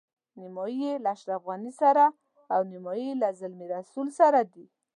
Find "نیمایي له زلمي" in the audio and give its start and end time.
2.71-3.67